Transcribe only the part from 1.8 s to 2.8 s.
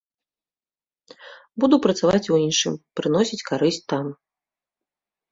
працаваць у іншым,